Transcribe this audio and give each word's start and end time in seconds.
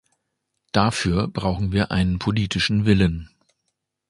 Dafür 0.71 1.27
brauchen 1.27 1.73
wir 1.73 1.91
einen 1.91 2.17
politischen 2.17 2.85
Willen. 2.87 3.29